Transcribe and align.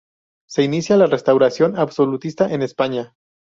Se 0.49 0.63
inicia 0.63 0.97
la 0.97 1.05
Restauración 1.05 1.77
absolutista 1.77 2.51
en 2.51 2.63
España. 2.63 3.13